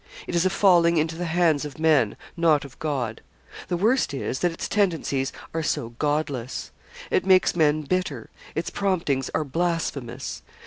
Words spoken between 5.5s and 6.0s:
are so